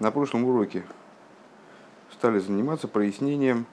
[0.00, 0.82] на прошлом уроке
[2.12, 3.66] стали заниматься прояснением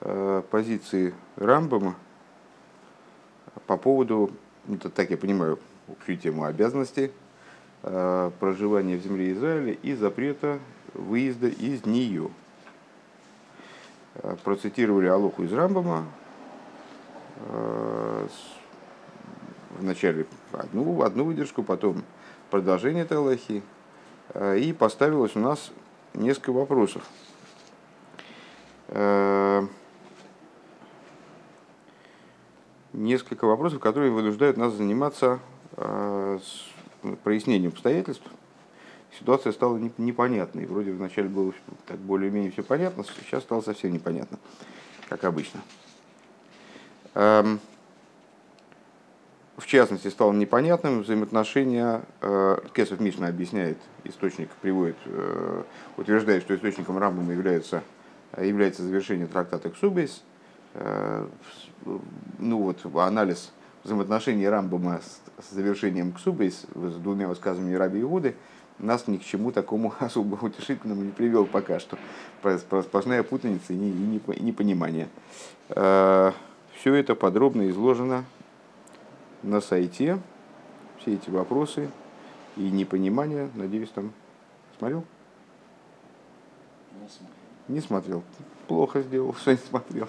[0.00, 1.94] э, позиции Рамбама
[3.66, 4.32] по поводу,
[4.68, 7.12] это так я понимаю, общую тему обязанностей
[7.82, 10.58] э, проживания в земле Израиля и запрета
[10.94, 12.28] выезда из нее.
[14.16, 16.06] Э, процитировали Алоху из Рамбама,
[17.38, 18.26] э,
[19.78, 22.02] вначале одну, одну выдержку, потом
[22.50, 23.62] продолжение этой Аллахи,
[24.34, 25.72] и поставилось у нас
[26.14, 27.02] несколько вопросов.
[32.92, 35.40] Несколько вопросов, которые вынуждают нас заниматься
[37.24, 38.26] прояснением обстоятельств.
[39.18, 40.66] Ситуация стала непонятной.
[40.66, 41.52] Вроде вначале было
[41.86, 44.38] так более-менее все понятно, сейчас стало совсем непонятно,
[45.08, 45.60] как обычно.
[49.56, 55.62] В частности, стало непонятным взаимоотношения, э, Кесов Мишна объясняет, источник приводит, э,
[55.98, 57.82] утверждает, что источником Рамбама является,
[58.40, 60.22] является завершение трактата Ксубейс.
[60.72, 61.26] Э,
[62.38, 63.52] ну вот, анализ
[63.84, 68.36] взаимоотношений Рамбама с, с завершением Ксубейс, с двумя высказываниями Раби Иуды,
[68.78, 71.98] нас ни к чему такому особо утешительному не привел пока что.
[72.40, 75.08] Сплошная путаница и непонимание.
[75.68, 78.24] Все это подробно изложено
[79.42, 80.18] на сайте
[80.98, 81.90] все эти вопросы
[82.56, 84.12] и непонимание, надеюсь, там
[84.78, 85.04] смотрел?
[87.00, 87.42] Не смотрел.
[87.68, 88.22] Не смотрел.
[88.68, 90.08] Плохо сделал, что не смотрел.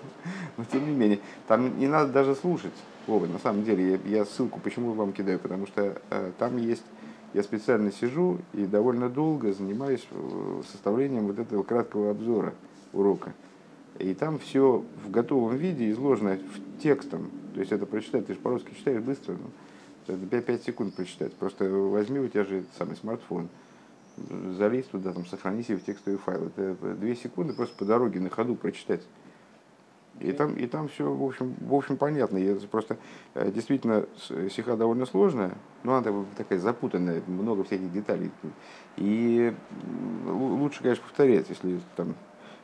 [0.58, 2.74] Но тем не менее, там не надо даже слушать.
[3.08, 6.86] Вова, на самом деле, я, я ссылку почему вам кидаю, потому что э, там есть,
[7.34, 12.54] я специально сижу и довольно долго занимаюсь э, составлением вот этого краткого обзора
[12.94, 13.34] урока.
[14.00, 17.30] И там все в готовом виде изложено в текстом.
[17.54, 19.50] То есть это прочитать, ты же по-русски читаешь быстро, ну,
[20.08, 21.34] это 5, 5 секунд прочитать.
[21.34, 23.50] Просто возьми у тебя же самый смартфон,
[24.58, 26.48] залезь туда, там, сохрани себе в текстовый файл.
[26.48, 29.02] Это 2 секунды просто по дороге на ходу прочитать.
[30.20, 32.38] И там, и там все, в общем, в общем, понятно.
[32.38, 32.98] Я просто
[33.34, 34.06] э, действительно
[34.52, 38.32] сиха довольно сложная, но она такая запутанная, много всяких деталей.
[38.98, 39.54] И
[40.26, 42.14] лучше, конечно, повторять, если там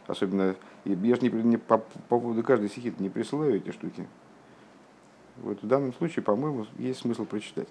[0.09, 0.55] особенно
[0.85, 4.07] я же не, не по, по поводу каждой стихи не присылаю эти штуки.
[5.37, 7.67] Вот в данном случае, по-моему, есть смысл прочитать.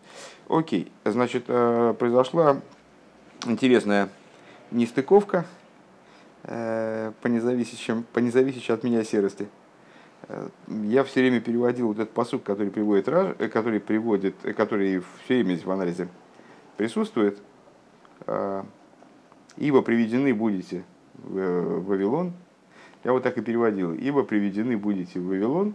[0.49, 2.61] Окей, значит, э, произошла
[3.47, 4.09] интересная
[4.71, 5.45] нестыковка
[6.45, 9.49] э, по независящим, по независящей от меня серости.
[10.29, 13.07] Э, я все время переводил вот этот посуд, который приводит,
[13.53, 16.09] который приводит, который все время в анализе
[16.77, 17.39] присутствует.
[19.57, 20.85] Ибо приведены будете
[21.19, 22.33] в Вавилон,
[23.05, 23.93] я вот так и переводил.
[23.93, 25.75] Ибо приведены будете в Вавилон,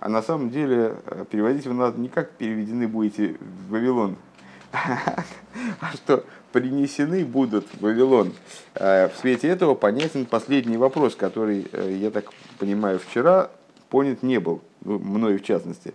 [0.00, 4.16] а на самом деле э, переводить его надо не как переведены будете в Вавилон,
[4.72, 8.32] а что принесены будут в Вавилон.
[8.74, 12.26] Э, в свете этого понятен последний вопрос, который, э, я так
[12.58, 13.50] понимаю, вчера
[13.88, 15.94] понят не был, ну, мною в частности.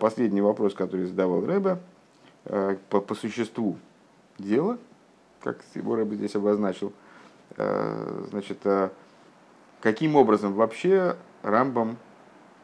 [0.00, 1.78] Последний вопрос, который задавал Рэбе,
[2.44, 3.76] по, по существу
[4.38, 4.78] дела,
[5.40, 6.94] как его Рэбе здесь обозначил,
[7.56, 8.58] значит,
[9.80, 11.96] каким образом вообще Рамбам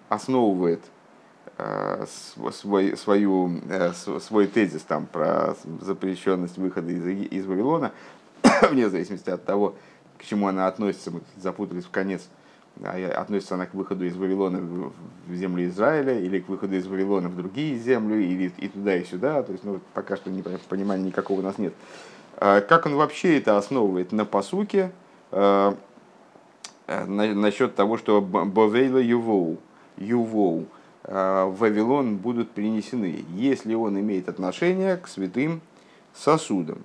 [0.08, 0.80] основывает
[1.58, 2.04] э,
[2.53, 7.92] свой, свою, э, свой тезис там, про запрещенность выхода из, из Вавилона,
[8.70, 9.76] вне зависимости от того,
[10.19, 12.28] к чему она относится, мы запутались в конец,
[12.82, 17.36] относится она к выходу из Вавилона в землю Израиля, или к выходу из Вавилона в
[17.36, 19.42] другие земли, или и туда, и сюда.
[19.42, 21.75] То есть, ну, пока что не, понимания никакого у нас нет.
[22.37, 24.93] Э, как он вообще это основывает на посуке?
[25.31, 25.75] Э,
[27.06, 29.59] насчет того, что Бовейла Ювоу,
[29.97, 30.66] Ювоу,
[31.04, 35.62] в Вавилон будут принесены, если он имеет отношение к святым
[36.15, 36.84] сосудам.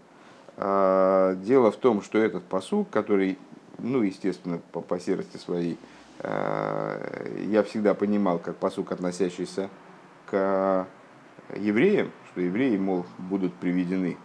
[0.56, 3.38] Дело в том, что этот посук, который,
[3.80, 5.78] ну, естественно, по, по серости своей,
[6.24, 9.70] я всегда понимал как посук, относящийся
[10.28, 10.88] к
[11.56, 14.18] евреям, что евреи, мол, будут приведены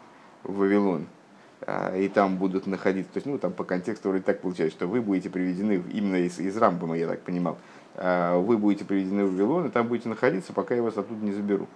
[0.44, 1.06] в Вавилон–
[1.64, 4.88] а, и там будут находиться, то есть, ну, там по контексту вроде так получается, что
[4.88, 7.56] вы будете приведены именно из, из Рамбама, я так понимал,
[7.94, 11.32] а, вы будете приведены в Вавилон, и там будете находиться, пока я вас оттуда не
[11.32, 11.68] заберу.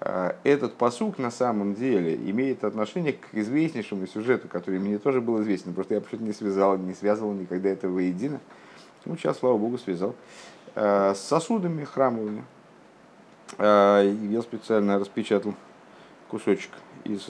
[0.00, 5.42] А, этот посук на самом деле имеет отношение к известнейшему сюжету, который мне тоже был
[5.42, 8.40] известен, просто я почему-то не связал, не связывал никогда это воедино.
[9.04, 10.14] Ну, сейчас, слава богу, связал.
[10.74, 12.44] С сосудами храмовыми.
[13.56, 15.54] Я специально распечатал
[16.28, 16.72] кусочек
[17.06, 17.26] из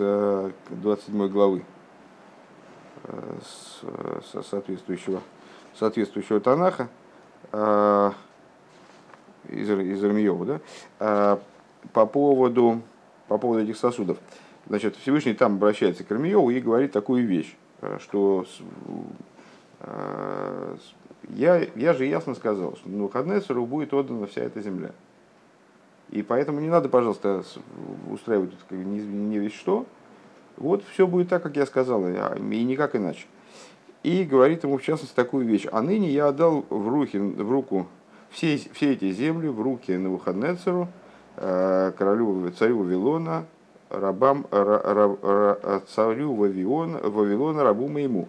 [0.71, 1.63] 27 главы
[3.43, 3.83] с
[4.49, 5.21] соответствующего,
[5.75, 6.89] соответствующего Танаха
[7.53, 8.13] э,
[9.49, 10.61] из, из Ирмиева, да,
[10.99, 11.37] э,
[11.93, 12.81] по поводу,
[13.29, 14.19] по поводу этих сосудов.
[14.67, 17.57] Значит, Всевышний там обращается к Ирмиеву и говорит такую вещь.
[18.01, 18.45] что
[21.29, 24.93] я, я же ясно сказал, что выходные будет отдана вся эта земля.
[26.17, 27.45] И поэтому не надо, пожалуйста,
[28.11, 29.85] устраивать не, не весь что.
[30.57, 33.27] Вот все будет так, как я сказал, и никак иначе.
[34.03, 35.67] И говорит ему, в частности, такую вещь.
[35.71, 37.87] А ныне я отдал в, руки, в руку
[38.31, 40.89] все, все эти земли, в руки Навуходнецеру,
[41.37, 43.45] э, королю, царю Вавилона,
[43.91, 48.29] рабам, ра, ра, ра, царю Вавилона, Вавилона, рабу моему.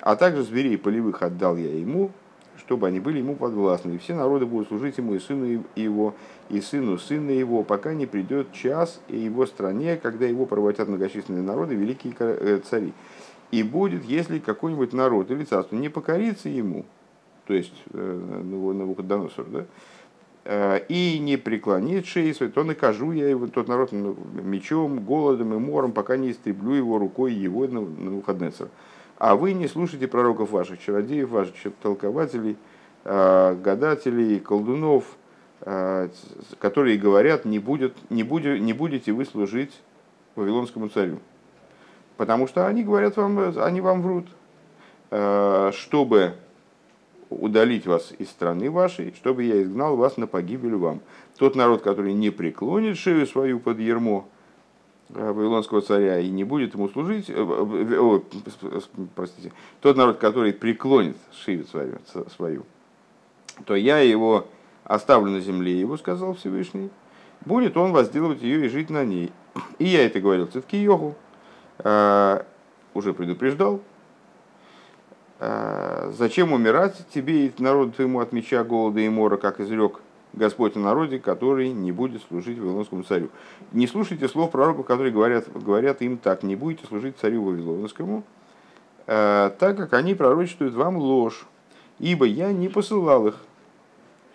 [0.00, 2.12] А также зверей полевых отдал я ему,
[2.56, 3.92] чтобы они были ему подвластны.
[3.92, 6.14] И все народы будут служить ему и сыну его,
[6.48, 11.42] и сыну сына его, пока не придет час и его стране, когда его проводят многочисленные
[11.42, 12.92] народы, великие э, цари.
[13.50, 16.84] И будет, если какой-нибудь народ или царство не покорится ему,
[17.46, 19.64] то есть э, Навуходоносору, да,
[20.44, 25.58] э, и не преклонит шеи своей, то накажу я его, тот народ мечом, голодом и
[25.58, 28.70] мором, пока не истреблю его рукой его Навуходоносора.
[29.18, 32.58] А вы не слушайте пророков ваших, чародеев ваших, толкователей,
[33.04, 35.04] гадателей, колдунов,
[35.60, 39.72] которые говорят, не, будет, не, будет, не будете вы служить
[40.34, 41.18] Вавилонскому царю.
[42.16, 44.26] Потому что они говорят вам, они вам врут,
[45.10, 46.34] э, чтобы
[47.30, 51.00] удалить вас из страны вашей, чтобы я изгнал вас на погибель вам.
[51.38, 54.28] Тот народ, который не преклонит шею свою под ермо,
[55.10, 58.22] Э, вавилонского царя и не будет ему служить, э, о,
[59.14, 61.98] простите, тот народ, который преклонит шею свою,
[62.34, 62.64] свою,
[63.64, 64.48] то я его
[64.86, 66.90] оставлю на земле его, сказал Всевышний,
[67.44, 69.32] будет он возделывать ее и жить на ней.
[69.78, 71.14] И я это говорил Цитки Йоху,
[71.78, 72.42] э,
[72.94, 73.82] уже предупреждал,
[75.38, 80.00] зачем умирать тебе и народу твоему от меча, голода и мора, как изрек
[80.36, 83.30] Господь на народе, который не будет служить Вавилонскому царю.
[83.72, 88.22] Не слушайте слов пророков, которые говорят, говорят им так, не будете служить царю Вавилонскому,
[89.06, 91.46] э, так как они пророчествуют вам ложь,
[91.98, 93.36] ибо я не посылал их,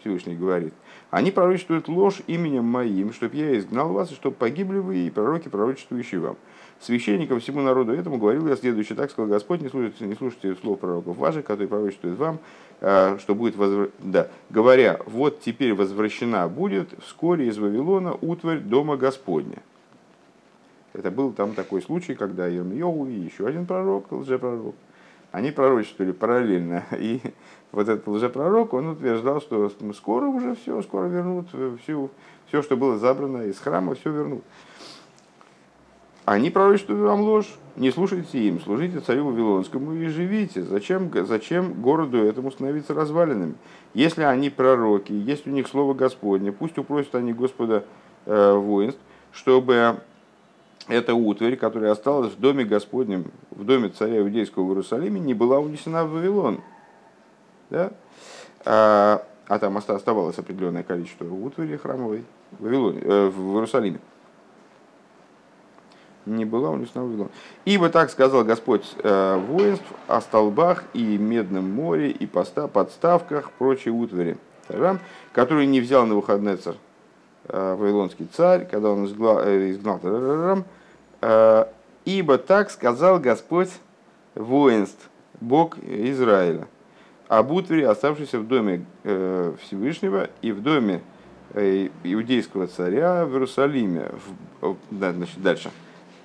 [0.02, 0.74] Всевышний говорит.
[1.10, 5.48] Они пророчествуют ложь именем моим, чтобы я изгнал вас, и чтобы погибли вы и пророки,
[5.48, 6.38] пророчествующие вам
[6.82, 10.80] священникам всему народу этому говорил я следующее, так сказал Господь, не слушайте, не слушайте слов
[10.80, 12.40] пророков ваших, которые пророчествуют вам,
[12.82, 13.92] а, что будет возвр...
[14.00, 19.60] да, говоря, вот теперь возвращена будет вскоре из Вавилона утварь дома Господня.
[20.94, 24.76] Это был там такой случай, когда Ермиогу и еще один пророк, лжепророк,
[25.32, 26.84] они пророчествовали параллельно.
[26.98, 27.22] И
[27.72, 31.48] вот этот лжепророк, он утверждал, что скоро уже все, скоро вернут
[31.84, 32.10] все,
[32.48, 34.44] все, что было забрано из храма, все вернут.
[36.26, 40.62] Они пророчествуют вам ложь, не слушайте им, служите царю Вавилонскому и живите.
[40.62, 43.56] Зачем, зачем городу этому становиться развалинами?
[43.94, 47.86] Если они пророки, если у них слово Господне, пусть упросят они Господа
[48.26, 49.00] э, воинств,
[49.32, 49.98] чтобы
[50.88, 55.60] эта утварь, которая осталась в доме Господнем, в доме царя Иудейского в Иерусалиме, не была
[55.60, 56.62] унесена в Вавилон.
[57.72, 57.92] Да?
[58.66, 64.00] А, а там оставалось определенное количество утвари храмовой в, Вавилоне, э, в Иерусалиме
[66.26, 67.30] не была унесена в Вавилон.
[67.66, 73.90] Ибо так сказал Господь э, воинств о столбах и медном море и поста, подставках, прочей
[73.90, 74.38] утвари,
[75.34, 76.78] который не взял на выходный царь,
[77.48, 80.00] э, вавилонский царь, когда он изгнал, э, изгнал
[81.22, 81.66] э,
[82.06, 83.72] ибо так сказал Господь
[84.36, 85.10] воинств,
[85.40, 86.68] Бог Израиля,
[87.32, 91.02] об утваре, оставшейся в доме э, Всевышнего и в доме
[91.54, 94.12] э, иудейского царя в Иерусалиме.
[94.90, 95.72] Да, значит, дальше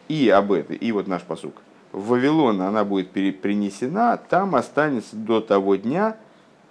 [0.08, 1.54] и об этой, и вот наш посук.
[1.92, 6.16] В Вавилон она будет принесена, там останется до того дня,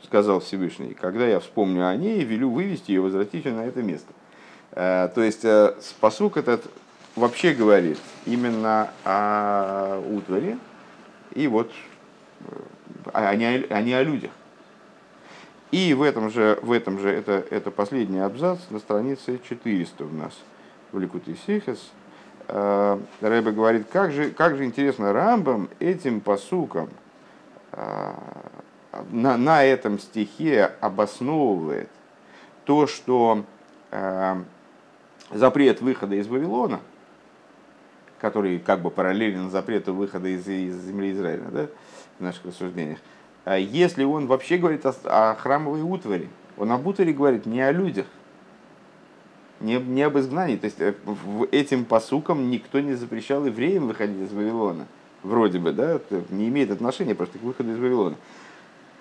[0.04, 4.12] сказал Всевышний, когда я вспомню о ней, велю вывести ее, возвратить ее на это место.
[4.72, 6.70] Э, то есть э, посук этот
[7.16, 10.58] вообще говорит именно о утваре,
[11.34, 11.95] и вот э,
[13.14, 14.32] а не, а не о людях.
[15.72, 20.10] И в этом же, в этом же это, это последний абзац на странице 400 у
[20.10, 20.34] нас
[20.92, 21.92] в Ликуте Сихес,
[22.48, 26.90] Рэбе говорит, как же, как же интересно Рамбам этим посуком
[27.72, 31.90] на, на этом стихе обосновывает
[32.66, 33.44] то, что
[35.32, 36.80] запрет выхода из Вавилона,
[38.20, 41.68] который как бы параллелен запрету выхода из, из земли Израиля, да,
[42.20, 43.00] в наших рассуждениях,
[43.46, 48.06] если он вообще говорит о, о храмовой утвари, он об утвари говорит не о людях,
[49.60, 50.58] не, не об изгнании.
[50.58, 50.94] То есть э,
[51.52, 54.86] этим посукам никто не запрещал евреям выходить из Вавилона.
[55.24, 58.16] Вроде бы, да, не имеет отношения просто к выходу из Вавилона.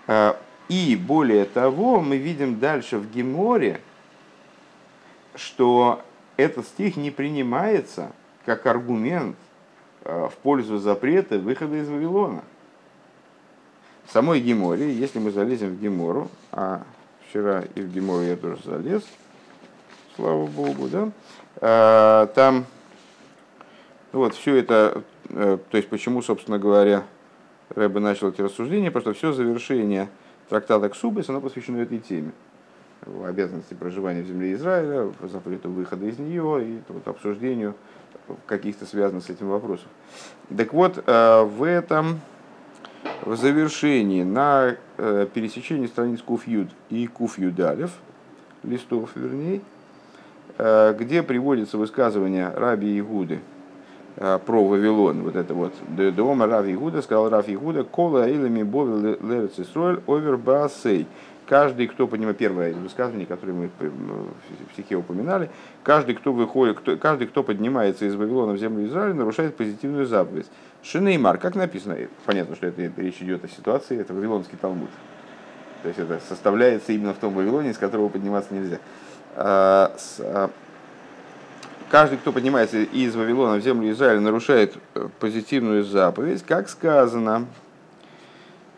[0.07, 3.81] А, и более того, мы видим дальше в Геморе,
[5.35, 6.03] что
[6.37, 8.13] этот стих не принимается
[8.47, 9.37] как аргумент
[10.05, 12.43] э, в пользу запрета выхода из Вавилона.
[14.07, 16.83] В самой Геморе, если мы залезем в Гемору, а
[17.29, 19.03] вчера и в Гемору я тоже залез,
[20.17, 21.11] слава богу, да,
[21.61, 22.67] а, там
[24.13, 27.05] вот все это, э, то есть почему, собственно говоря,
[27.71, 30.09] Рэбе начал эти рассуждения, потому что все завершение
[30.49, 32.33] трактата Ксубис, оно посвящено этой теме.
[33.25, 37.75] Обязанности проживания в земле Израиля, запрету выхода из нее и вот, обсуждению
[38.47, 39.87] каких-то связанных с этим вопросов.
[40.57, 42.21] Так вот, э, в этом
[43.23, 47.91] в завершении на э, пересечении страниц Куфьюд и Куфьюдалев,
[48.63, 49.61] листов вернее,
[50.59, 53.41] э, где приводится высказывание Раби Игуды
[54.17, 55.75] про Вавилон, вот это вот,
[56.15, 61.09] дома Рави Игуда, сказал Рави Игуда, кола илами бови лерец Исроэль овер баасей
[61.47, 65.51] каждый, кто понимает, первое из высказываний, которое мы в стихе упоминали,
[65.83, 70.47] каждый, кто выходит, кто, каждый, кто поднимается из Вавилона в землю Израиля, нарушает позитивную заповедь.
[70.85, 74.91] Шинеймар, как написано, понятно, что это речь идет о ситуации, это Вавилонский Талмуд.
[75.83, 78.79] То есть это составляется именно в том Вавилоне, из которого подниматься нельзя.
[79.35, 80.51] А, а,
[81.91, 87.47] каждый, кто поднимается из Вавилона в землю Израиля, нарушает э, позитивную заповедь, как сказано,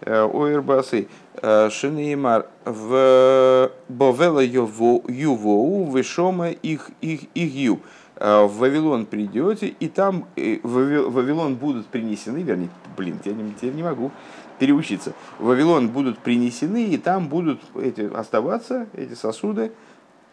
[0.03, 1.09] э, Ойрбасы,
[1.43, 7.81] э, Шинеймар, в Бовела Ювоу, Вишома их, их, их ю.
[8.17, 13.83] В Вавилон придете, и там в Вавилон будут принесены, вернее, блин, я не, я не
[13.83, 14.11] могу
[14.59, 15.13] переучиться.
[15.39, 19.73] В Вавилон будут принесены, и там будут эти, оставаться эти сосуды,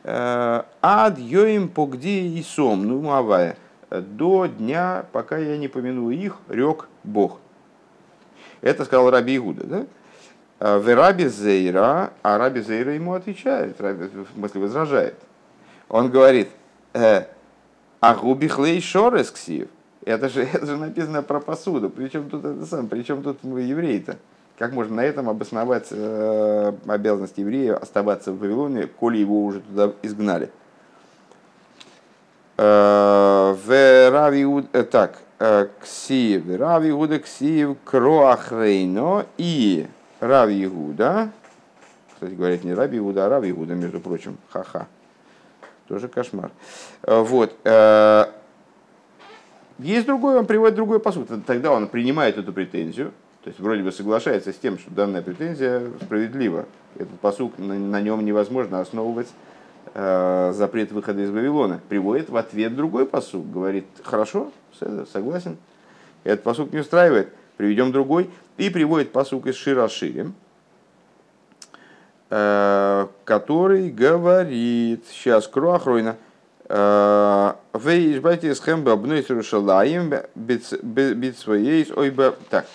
[0.05, 3.57] Ад йоим погди и сом, ну мавая,
[3.89, 7.39] до дня, пока я не помяну их, рек Бог.
[8.61, 10.77] Это сказал Раби Игуда, да?
[10.79, 15.15] В Раби Зейра, а Раби Зейра ему отвечает, в смысле возражает.
[15.89, 16.47] Он говорит,
[18.03, 19.69] а губихлей шорес ксив.
[20.05, 21.89] Это же, это же написано про посуду.
[21.89, 24.17] Причем тут это сам, причем тут евреи-то?
[24.57, 29.93] Как можно на этом обосновать э, обязанность еврея оставаться в Вавилоне, коли его уже туда
[30.01, 30.51] изгнали?
[32.57, 39.87] Э, в Рави э, так, э, Ксив, Рави Гуда Ксив, Кроахрейно и
[40.19, 41.31] Рави Гуда,
[42.13, 44.87] кстати говоря, не Раби Гуда, а Рави Гуда, между прочим, ха-ха,
[45.87, 46.51] тоже кошмар.
[47.05, 47.55] Вот,
[49.79, 51.29] есть другой, он приводит другой посуд.
[51.45, 53.11] Тогда он принимает эту претензию,
[53.43, 56.65] то есть вроде бы соглашается с тем, что данная претензия справедлива.
[56.95, 59.27] Этот посук на, нем невозможно основывать
[59.93, 61.81] э, запрет выхода из Вавилона.
[61.89, 63.51] Приводит в ответ другой посук.
[63.51, 64.51] Говорит, хорошо,
[65.11, 65.57] согласен.
[66.23, 67.33] Этот посук не устраивает.
[67.57, 68.29] Приведем другой.
[68.57, 70.35] И приводит посук из Широширим,
[72.29, 76.17] э, который говорит, сейчас Круахройна,
[76.69, 82.35] э, Вейшбайте с хэмбэ обной Иерушалаем бит своей ойба.
[82.49, 82.65] Так,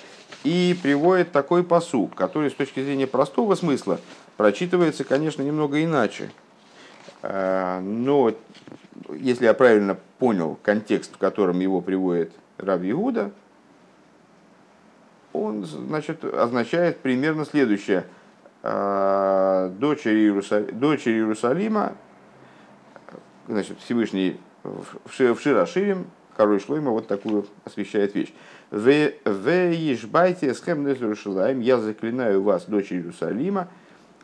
[0.45, 4.00] и приводит такой посук, который с точки зрения простого смысла
[4.37, 6.31] прочитывается, конечно, немного иначе.
[7.23, 8.33] Э, но
[9.11, 13.31] если я правильно понял контекст, в котором его приводит Рав Иуда,
[15.33, 18.05] он значит, означает примерно следующее.
[18.62, 21.93] Э, дочери, Иерусалима, дочери Иерусалима,
[23.47, 28.33] значит, Всевышний в Широширим, король Шлойма вот такую освещает вещь.
[28.71, 33.69] В Ешбайте схем Иерусалим, я заклинаю вас, дочь Иерусалима,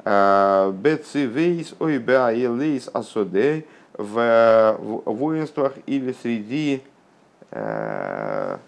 [0.05, 6.83] а, Бецивейс ой баилейс асодей в воинствах или среди
[7.53, 8.59] а,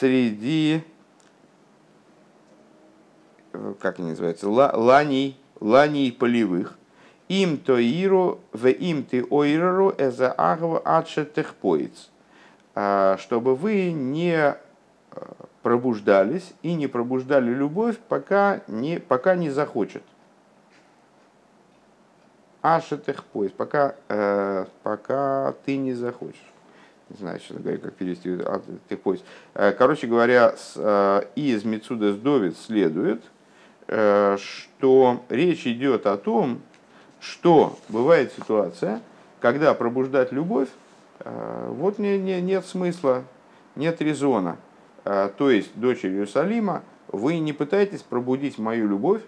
[0.00, 0.82] среди
[3.80, 6.76] как они называются, ланей, ланей полевых,
[7.28, 12.10] им то иру, в им ты ойру, эза агва адше техпоиц.
[12.74, 14.54] А, чтобы вы не э,
[15.62, 20.02] пробуждались и не пробуждали любовь, пока не, пока не захочет.
[22.62, 26.52] Ашетых поезд, пока, э, пока ты не захочешь.
[27.10, 28.38] Не знаю, что говоря, как перевести.
[29.54, 33.28] Э, короче говоря, э, из Мецуда Сдовит следует, э,
[33.92, 36.60] что речь идет о том,
[37.20, 39.02] что бывает ситуация,
[39.40, 40.68] когда пробуждать любовь
[41.24, 43.24] Э, вот не, не, нет смысла,
[43.76, 44.56] нет резона.
[45.04, 49.22] Э, то есть, дочь Иерусалима, вы не пытаетесь пробудить мою любовь,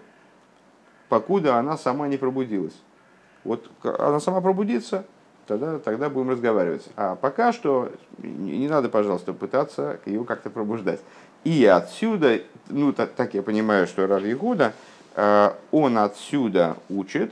[1.09, 2.75] покуда она сама не пробудилась.
[3.43, 5.05] Вот она сама пробудится,
[5.45, 6.87] тогда, тогда будем разговаривать.
[6.95, 10.99] А пока что не надо, пожалуйста, пытаться ее как-то пробуждать.
[11.45, 14.73] И отсюда, ну так, так я понимаю, что Рав Ягуда,
[15.15, 17.31] э, он отсюда учит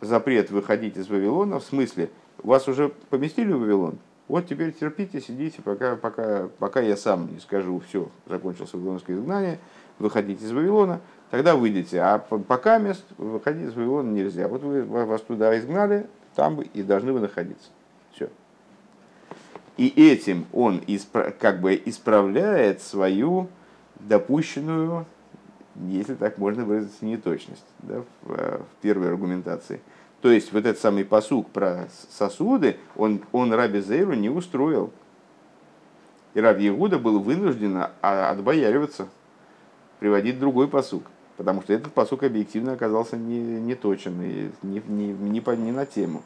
[0.00, 2.10] запрет выходить из Вавилона в смысле–
[2.42, 3.98] вас уже поместили в Вавилон?
[4.28, 9.58] Вот теперь терпите, сидите, пока, пока, пока я сам не скажу, все, закончился вавилонское изгнание,
[9.98, 12.00] выходить из Вавилона, тогда выйдете.
[12.00, 14.48] А пока мест выходить из Вавилона нельзя.
[14.48, 17.68] Вот вы, вас туда изгнали, там и должны вы находиться.
[19.76, 23.48] И этим он испра- как бы исправляет свою
[24.00, 25.06] допущенную,
[25.88, 29.80] если так можно выразиться, неточность да, в, э, в первой аргументации.
[30.20, 34.92] То есть вот этот самый посук про сосуды, он, он Раби Зейру не устроил.
[36.34, 39.08] И Раб Егуда был вынужден а, отбояриваться,
[39.98, 41.02] приводить другой посук.
[41.36, 45.72] Потому что этот посук объективно оказался не, не точен и не, не, не, по, не
[45.72, 46.22] на тему.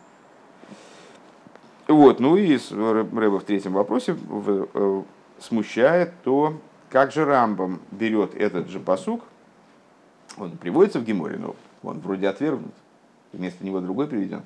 [1.88, 5.02] Вот, ну и Рэба в третьем вопросе э,
[5.38, 9.23] смущает то, как же Рамбам берет этот же посук,
[10.37, 12.75] он приводится в Геморе, но он вроде отвергнут,
[13.33, 14.43] вместо него другой приведен.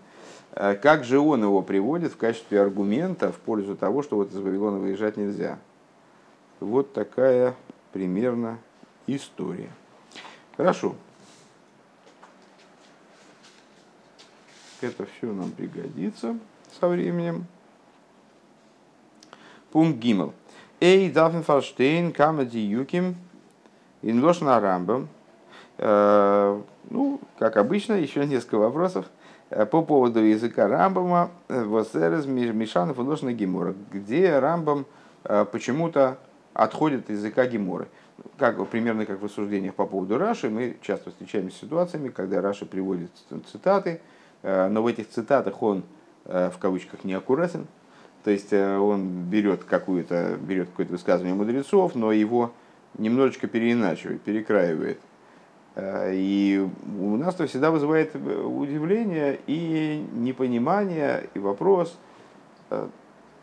[0.52, 4.36] Э, как же он его приводит в качестве аргумента в пользу того, что вот из
[4.36, 5.58] Вавилона выезжать нельзя?
[6.60, 7.54] Вот такая
[7.92, 8.58] примерно
[9.06, 9.70] история.
[10.58, 10.94] Хорошо.
[14.82, 16.36] Это все нам пригодится
[16.78, 17.46] со временем.
[19.72, 20.34] Пункт Гиммел.
[20.80, 23.16] Эй, Дафен Фалштейн, Камади Юким,
[24.02, 25.08] Инлошна Рамбам.
[25.78, 29.06] Э, ну, как обычно, еще несколько вопросов
[29.50, 31.30] э, по поводу языка Рамбама.
[31.48, 33.74] Э, Восерез Мишанов и Гимора.
[33.92, 34.86] Где Рамбам
[35.22, 36.16] почему-то
[36.54, 37.88] отходит от языка Геморы
[38.38, 42.64] как, примерно как в рассуждениях по поводу Раши, мы часто встречаемся с ситуациями, когда Раши
[42.64, 43.10] приводит
[43.52, 44.00] цитаты,
[44.42, 45.84] но в этих цитатах он
[46.24, 47.66] в кавычках неаккуратен,
[48.24, 52.52] то есть э, он берет, какую-то, берет какое-то высказывание мудрецов, но его
[52.98, 54.98] немножечко переиначивает, перекраивает.
[55.80, 61.96] И у нас это всегда вызывает удивление и непонимание, и вопрос,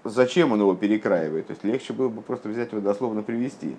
[0.04, 1.48] зачем он его перекраивает.
[1.48, 3.78] То есть легче было бы просто взять его дословно привести.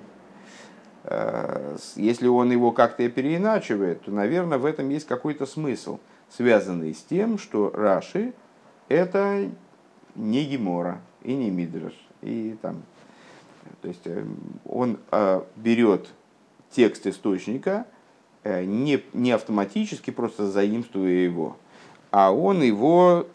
[1.04, 7.02] Э, если он его как-то переиначивает, то, наверное, в этом есть какой-то смысл, связанный с
[7.02, 8.32] тем, что Раши–
[8.88, 9.50] это
[10.14, 11.94] не Гемора и не Мидраш.
[12.22, 12.82] И там,
[13.82, 14.24] то есть э,
[14.64, 16.08] он э, берет
[16.70, 17.86] текст источника,
[18.44, 21.56] не, не автоматически просто заимствуя его,
[22.10, 23.26] а он его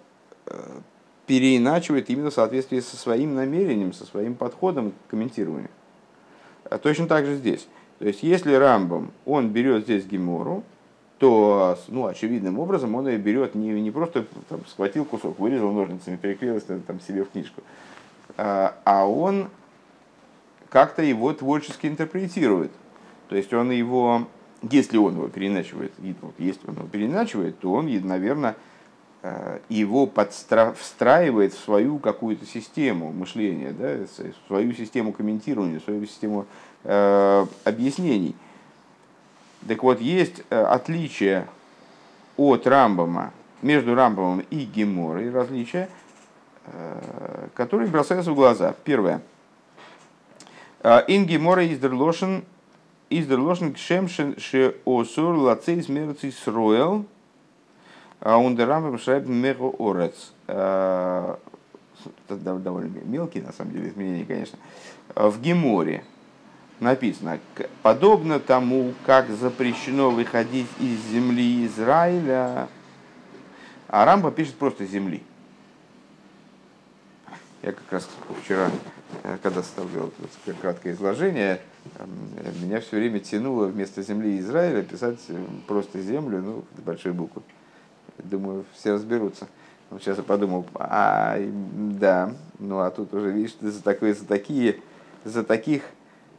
[1.27, 5.69] переиначивает именно в соответствии со своим намерением, со своим подходом к комментированию.
[6.69, 7.67] А точно так же здесь.
[7.99, 10.63] То есть, если Рамбам, он берет здесь Гемору,
[11.23, 16.17] то, ну, очевидным образом он ее берет не, не просто там, схватил кусок, вырезал ножницами,
[16.17, 17.62] переклеил там, себе в книжку,
[18.36, 19.47] а, а он
[20.67, 22.71] как-то его творчески интерпретирует.
[23.29, 24.27] То есть он его,
[24.63, 25.93] если он его переначивает,
[26.38, 28.57] если он его переначивает, то он, наверное,
[29.25, 30.75] Э, его подстра...
[30.77, 36.45] встраивает в свою какую-то систему мышления, да, в свою систему комментирования, в свою систему
[36.83, 38.36] э, объяснений.
[39.67, 41.47] Так вот, есть э, отличие
[42.38, 45.89] от Рамбама, между Рамбамом и Геморой, различия,
[46.65, 48.76] э, которые бросаются в глаза.
[48.84, 49.21] Первое.
[50.84, 52.43] Ин Гемора издерлошен
[53.10, 57.06] издерлошен кшемшен ше осур лацейс мерцис роэл
[58.19, 60.34] а Ундерамбам шрайб мегу орец.
[60.47, 61.38] Это
[62.28, 64.58] довольно мелкие, на самом деле, изменения, конечно.
[65.15, 66.04] В Геморе
[66.84, 67.39] написано,
[67.82, 72.67] подобно тому, как запрещено выходить из земли Израиля,
[73.88, 75.24] а Рамба пишет просто земли.
[77.62, 78.10] Я как раз
[78.43, 78.69] вчера,
[79.24, 80.12] э, когда составлял
[80.62, 81.62] краткое изложение,
[82.62, 87.41] меня все время тянуло вместо земли Израиля писать э, просто землю, ну, с большой буквы.
[88.17, 89.48] Думаю, все разберутся.
[89.89, 94.80] Вот сейчас я подумал, а, да, ну а тут уже, видишь, за, такое, за, такие,
[95.24, 95.84] за, таких,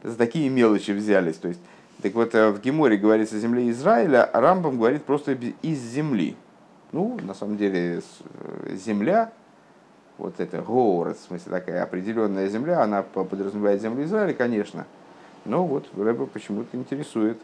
[0.05, 1.37] за такие мелочи взялись.
[1.37, 1.59] То есть,
[2.01, 6.35] так вот, э, в Геморе говорится о земле Израиля, а Рамбам говорит просто из земли.
[6.91, 9.31] Ну, на самом деле, э, земля,
[10.17, 14.85] вот это город, в смысле такая определенная земля, она подразумевает землю Израиля, конечно.
[15.43, 17.37] Но вот Рэба почему-то интересует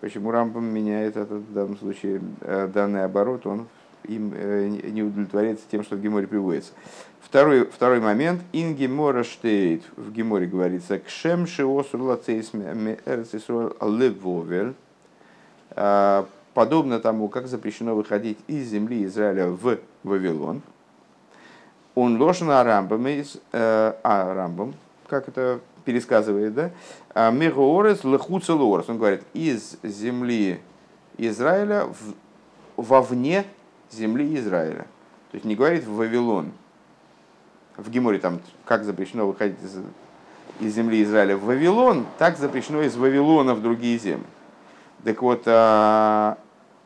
[0.00, 3.66] Почему Рамбам меняет этот в данном случае э, данный оборот, он
[4.04, 6.72] им э, не удовлетворяется тем, что в Геморе приводится.
[7.20, 8.42] Второй, второй момент.
[8.52, 9.82] Ин Гемора штейт.
[9.96, 10.98] В Геморе говорится.
[10.98, 12.52] Кшем шиосур лацейс
[13.80, 14.74] левовель.
[15.72, 20.62] А, подобно тому, как запрещено выходить из земли Израиля в Вавилон.
[21.94, 24.74] Он ложен Рамбам, э, а Рамбам,
[25.08, 26.70] как это пересказывает, да?
[27.14, 28.88] А Мегаорес лехуцелорес.
[28.88, 30.60] Он говорит, из земли
[31.16, 32.14] Израиля в,
[32.76, 33.44] вовне
[33.92, 34.86] земли Израиля.
[35.30, 36.52] То есть не говорит в Вавилон.
[37.76, 39.78] В Геморе там, как запрещено выходить из,
[40.60, 44.26] из земли Израиля в Вавилон, так запрещено из Вавилона в другие земли.
[45.04, 46.38] Так вот, а,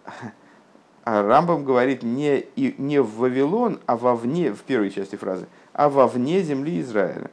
[1.04, 5.88] а Рамбам говорит не, и, не в Вавилон, а вовне, в первой части фразы, а
[5.88, 7.30] вовне земли Израиля.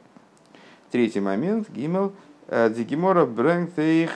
[0.90, 2.12] Третий момент, Гимел,
[2.48, 4.10] э, Дигимора Брэнгтейх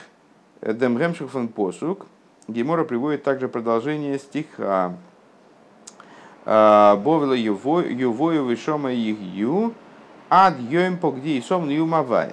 [0.61, 2.07] Демгемших фон Посук.
[2.47, 4.97] Гимора приводит также продолжение стиха.
[6.45, 9.73] «А, Бовила Ювою Вишома Ихью,
[10.29, 12.31] Ад Йоим Погди Сом Юмавай.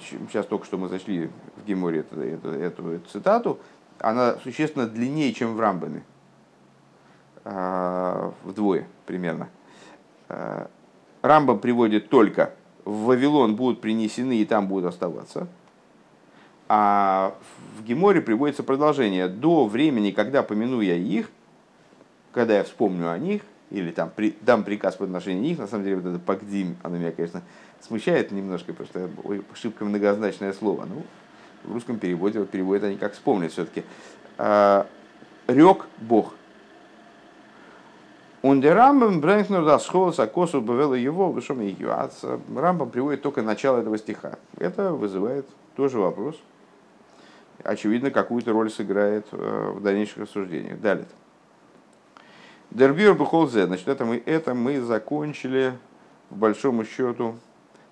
[0.00, 2.50] Сейчас только что мы зашли в Геморе эту, эту,
[2.90, 3.58] эту цитату.
[3.98, 6.02] Она существенно длиннее, чем в Рамбаме.
[7.44, 9.48] А, вдвое примерно.
[10.28, 10.68] А,
[11.22, 12.52] Рамбам приводит только
[12.84, 15.48] в Вавилон будут принесены и там будут оставаться.
[16.68, 17.34] А
[17.78, 19.28] в Геморе приводится продолжение.
[19.28, 21.30] До времени, когда помяну я их,
[22.32, 25.84] когда я вспомню о них, или там при, дам приказ по отношению них, на самом
[25.84, 27.42] деле вот это пагдим, оно меня, конечно,
[27.80, 30.86] смущает немножко, потому что ой, ошибка многозначное слово.
[30.86, 31.02] Ну,
[31.64, 33.84] в русском переводе вот переводят они как вспомнить все-таки.
[34.38, 34.86] А,
[35.46, 36.34] Рек Бог.
[38.42, 41.90] Он де Рамбам Брэнкнер да схолос косу бавела его вышом ее.
[41.90, 42.10] А
[42.56, 44.38] Рамбам приводит только начало этого стиха.
[44.56, 46.36] Это вызывает тоже вопрос.
[47.62, 50.80] Очевидно, какую-то роль сыграет э, в дальнейших рассуждениях.
[50.80, 51.06] Далее.
[52.70, 53.66] Дербир Бухолзе.
[53.66, 55.76] Значит, это мы, это мы закончили,
[56.30, 57.36] в большому счету,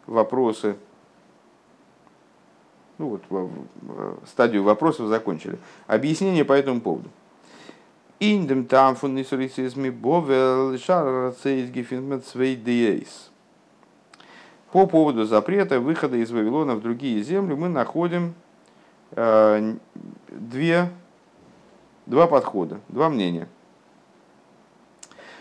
[0.06, 0.76] вопросы.
[2.98, 5.58] Ну вот, стадию вопросов закончили.
[5.86, 7.08] Объяснение по этому поводу.
[8.20, 10.76] Индем там фун нисурицизми бовел
[14.72, 18.34] По поводу запрета выхода из Вавилона в другие земли мы находим
[19.12, 19.76] э,
[20.28, 20.90] две,
[22.06, 23.48] два подхода, два мнения.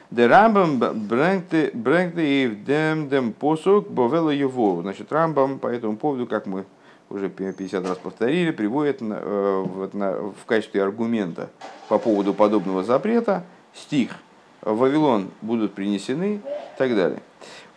[0.09, 4.81] Де Рамбам брэнгте и дем дем посук бовела его.
[4.81, 6.65] Значит, Рамбам по этому поводу, как мы
[7.09, 11.49] уже 50 раз повторили, приводит э, в, в качестве аргумента
[11.89, 13.43] по поводу подобного запрета
[13.73, 14.11] стих
[14.61, 17.21] «Вавилон будут принесены» и так далее.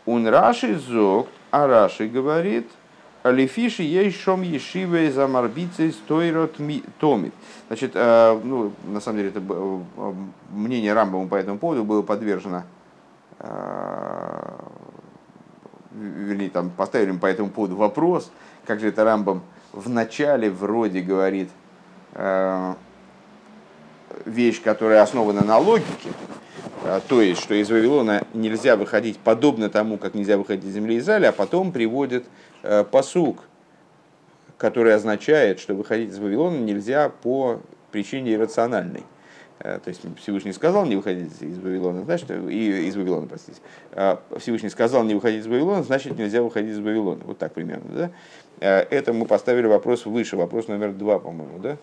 [0.06, 2.68] Он Раши зог, а Раши говорит,
[3.24, 6.56] Алифиши есть шом ешиве за марбицей стойрот
[6.98, 7.34] томит.
[7.68, 10.12] Значит, э, ну, на самом деле, это э,
[10.50, 12.64] мнение Рамбама по этому поводу было подвержено
[15.92, 18.30] вернее, там поставили по этому поводу вопрос,
[18.66, 21.48] как же это Рамбам в начале вроде говорит
[22.14, 22.74] э,
[24.24, 26.10] вещь, которая основана на логике,
[26.84, 30.98] э, то есть, что из Вавилона нельзя выходить подобно тому, как нельзя выходить из земли
[30.98, 32.28] Израиля, а потом приводит э,
[32.90, 33.44] посук,
[34.58, 39.04] который означает, что выходить из Вавилона нельзя по причине иррациональной.
[39.60, 43.60] Э, то есть Всевышний сказал не выходить из Вавилона, значит, и из Вавилона, простите.
[43.92, 47.22] А Всевышний сказал не выходить из Вавилона, значит нельзя выходить из Вавилона.
[47.24, 48.10] Вот так примерно, да?
[48.60, 51.76] Э, это мы поставили вопрос выше, вопрос номер два, по-моему, да?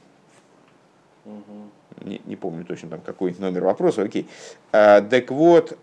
[1.25, 2.05] Угу.
[2.05, 4.27] Не, не помню точно там какой номер вопроса, окей.
[4.71, 5.77] А, так вот,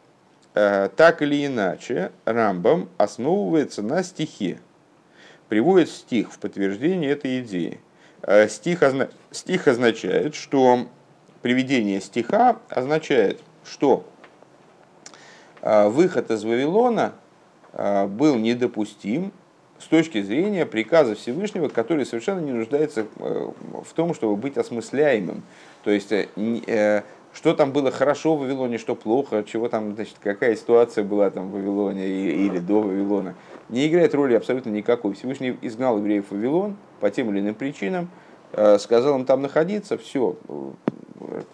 [0.54, 4.58] э, так или иначе, Рамбам основывается на стихе.
[5.54, 7.78] Приводит стих в подтверждение этой идеи.
[8.48, 8.82] Стих,
[9.30, 10.88] стих означает, что
[11.42, 14.04] приведение стиха означает, что
[15.62, 17.12] а, выход из Вавилона
[17.72, 19.30] а, был недопустим
[19.78, 23.50] с точки зрения приказа Всевышнего, который совершенно не нуждается э,
[23.84, 25.44] в том, чтобы быть осмысляемым.
[25.84, 26.26] То есть, э,
[26.66, 27.02] э,
[27.34, 31.50] что там было хорошо в Вавилоне, что плохо, чего там, значит, какая ситуация была там
[31.50, 33.34] в Вавилоне или до Вавилона,
[33.68, 35.14] не играет роли абсолютно никакой.
[35.14, 38.08] Всевышний изгнал евреев в Вавилон по тем или иным причинам,
[38.78, 40.36] сказал им там находиться, все,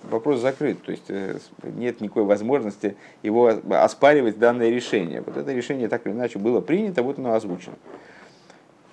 [0.03, 0.83] вопрос закрыт.
[0.83, 5.23] То есть э, нет никакой возможности его оспаривать данное решение.
[5.23, 7.77] Вот это решение так или иначе было принято, вот оно озвучено.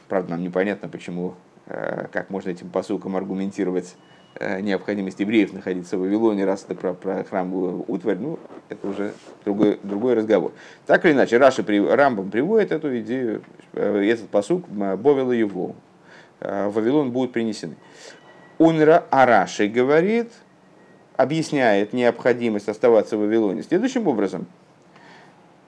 [0.08, 4.07] Правда, нам непонятно, почему, э, как можно этим посылкам аргументировать э,
[4.39, 9.13] необходимость евреев находиться в Вавилоне, раз это про, про храмовую утварь, ну, это уже
[9.45, 10.52] другой, другой разговор.
[10.86, 13.41] Так или иначе, Раши, Рамбам приводит эту идею,
[13.73, 15.76] этот посук Бовела его.
[16.39, 17.76] В Вавилон будут принесены.
[18.60, 20.32] Унра Араши говорит,
[21.15, 24.45] объясняет необходимость оставаться в Вавилоне следующим образом.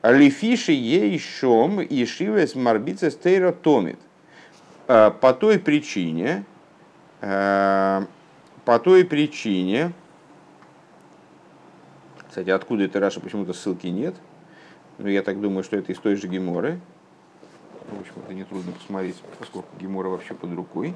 [0.04, 4.00] Лифиши ей шом и шивес марбица стейра томит.
[4.86, 6.46] По той причине,
[8.70, 9.94] по той причине,
[12.28, 14.14] кстати, откуда это Раша, почему-то ссылки нет,
[15.00, 16.80] но я так думаю, что это из той же Геморы.
[17.92, 20.94] В общем, это нетрудно посмотреть, поскольку Гемора вообще под рукой.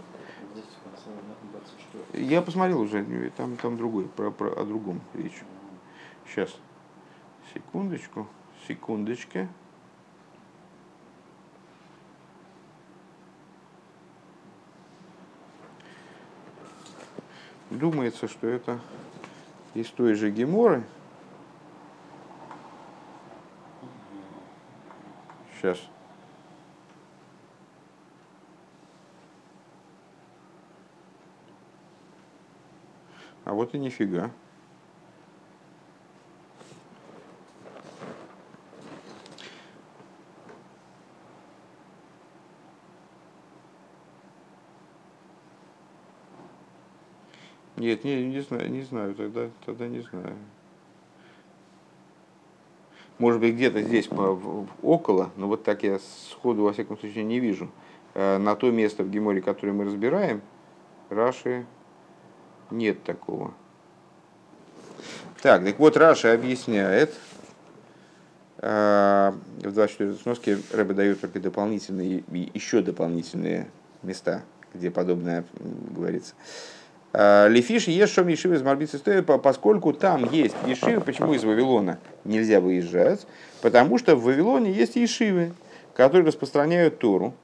[2.14, 5.42] Я посмотрел уже, там, там другой, про, про, о другом речь.
[6.28, 6.56] Сейчас.
[7.56, 8.28] Секундочку,
[8.68, 9.50] секундочки.
[17.74, 18.80] Думается, что это
[19.74, 20.84] из той же Геморы.
[25.56, 25.80] Сейчас.
[33.46, 34.32] А вот и нифига.
[47.78, 50.36] Нет, не, не знаю, не знаю, тогда, тогда не знаю.
[53.18, 57.40] Может быть, где-то здесь по, около, но вот так я сходу, во всяком случае, не
[57.40, 57.70] вижу.
[58.14, 60.42] Э, на то место в Геморе, которое мы разбираем,
[61.10, 61.66] Раши
[62.70, 63.54] нет такого.
[65.42, 67.14] Так, так вот, Раши объясняет,
[68.58, 73.70] э, в 24 сноске Рэбе дает только дополнительные, еще дополнительные
[74.04, 75.44] места, где подобное
[75.92, 76.36] говорится.
[77.14, 82.00] Э, Лефиш есть шом Ешивы из Марбицы стоит, поскольку там есть Ешивы, почему из Вавилона
[82.26, 83.28] нельзя выезжать?
[83.62, 85.54] Потому что в Вавилоне есть Ешивы,
[85.94, 87.36] которые распространяют Тору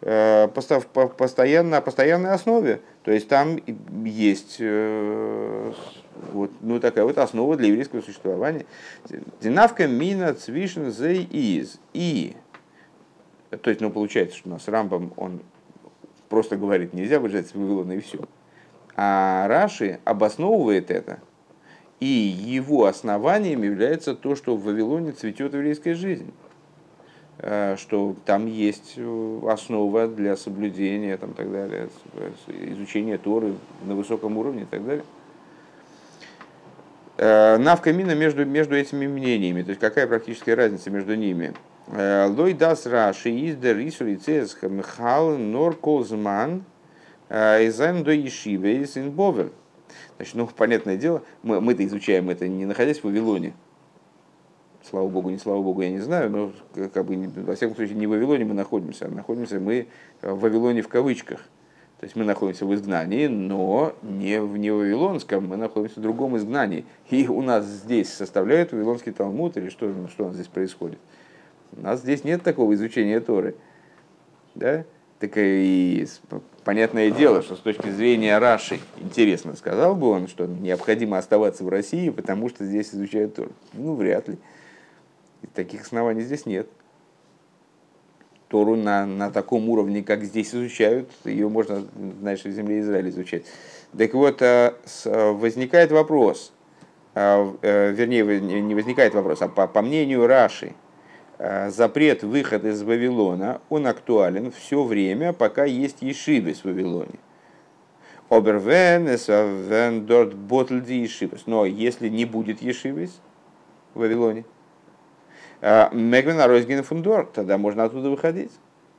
[0.00, 2.80] э, постоянно, на постоянной основе.
[3.02, 3.58] То есть там
[4.04, 5.72] есть э,
[6.32, 8.64] вот, ну, такая вот основа для еврейского существования.
[9.40, 11.80] Динавка мина цвишен зей из.
[11.94, 12.36] И,
[13.50, 15.40] то есть, ну, получается, что у нас Рамбам, он
[16.28, 18.20] просто говорит, нельзя выезжать из Вавилона и все.
[18.96, 21.20] А Раши обосновывает это,
[22.00, 26.32] и его основанием является то, что в Вавилоне цветет еврейская жизнь
[27.38, 31.88] э, что там есть э, основа для соблюдения, там, так далее,
[32.48, 35.04] изучения Торы на высоком уровне и так далее.
[37.18, 41.54] Э, Навка мина между, между этими мнениями, то есть какая практическая разница между ними?
[41.86, 46.64] לדעת רש"י איז דער איסור יציאה מבבל נאר כל זמן
[47.30, 49.52] ס'זיינען דא ישיבות אין בבל.
[50.16, 53.54] Значит, ну, понятное дело, мы, мы-то изучаем это не находясь в Вавилоне.
[54.82, 56.52] Слава Богу, не слава Богу, я не знаю, но
[56.88, 59.88] как бы, во всяком случае не в Вавилоне мы находимся, а находимся мы
[60.22, 61.40] в Вавилоне в кавычках.
[62.00, 66.36] То есть мы находимся в изгнании, но не в не Вавилонском, мы находимся в другом
[66.38, 66.86] изгнании.
[67.10, 70.98] И у нас здесь составляет Вавилонский Талмуд, или что, что у нас здесь происходит?
[71.76, 73.54] У нас здесь нет такого изучения Торы.
[74.54, 74.84] Да?
[75.20, 76.06] Так и
[76.64, 81.68] понятное дело, что с точки зрения Раши, интересно, сказал бы он, что необходимо оставаться в
[81.68, 83.50] России, потому что здесь изучают Тору.
[83.74, 84.38] Ну, вряд ли.
[85.42, 86.68] И таких оснований здесь нет.
[88.48, 91.86] Тору на, на таком уровне, как здесь изучают, ее можно,
[92.20, 93.44] знаешь, в земле Израиля изучать.
[93.96, 94.72] Так вот, э,
[95.04, 96.52] возникает вопрос,
[97.14, 100.72] э, э, вернее, не возникает вопрос, а по, по мнению Раши,
[101.68, 107.18] запрет выхода из Вавилона, он актуален все время, пока есть ешивы в Вавилоне.
[108.28, 111.44] Обервенес, вен дорт ботлди ешивес.
[111.46, 113.20] Но если не будет ешивес
[113.94, 114.44] в Вавилоне,
[115.62, 118.52] э, Мегвен Аройсген фундор, тогда можно оттуда выходить.